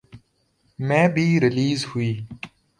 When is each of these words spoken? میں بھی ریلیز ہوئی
میں 0.79 1.07
بھی 1.13 1.27
ریلیز 1.39 1.85
ہوئی 1.89 2.13